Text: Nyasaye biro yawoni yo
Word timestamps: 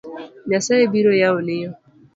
Nyasaye 0.49 0.83
biro 0.93 1.11
yawoni 1.21 1.55
yo 1.61 1.71